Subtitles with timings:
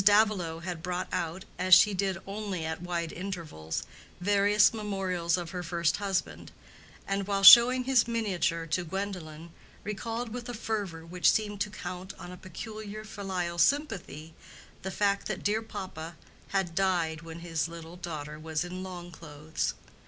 [0.03, 3.83] Davilow had brought out, as she did only at wide intervals,
[4.19, 6.51] various memorials of her first husband,
[7.05, 9.51] and while showing his miniature to Gwendolen
[9.83, 14.33] recalled with a fervor which seemed to count on a peculiar filial sympathy,
[14.81, 16.15] the fact that dear papa
[16.47, 19.75] had died when his little daughter was in long clothes.